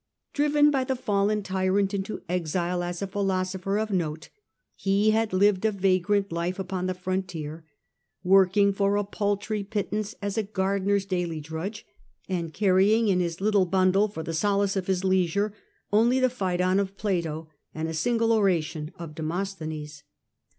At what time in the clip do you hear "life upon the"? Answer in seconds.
6.31-6.93